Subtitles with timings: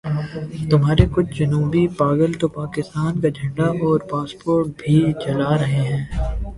[0.69, 6.03] تمہارے کچھ جنونی پاگل تو پاکستان کا جھنڈا اور پاسپورٹ بھی جلا رہے ہیں۔